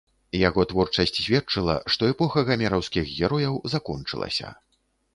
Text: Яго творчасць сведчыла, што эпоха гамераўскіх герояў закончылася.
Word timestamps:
Яго 0.37 0.63
творчасць 0.71 1.19
сведчыла, 1.25 1.77
што 1.97 2.11
эпоха 2.15 2.47
гамераўскіх 2.49 3.15
герояў 3.23 3.63
закончылася. 3.77 4.47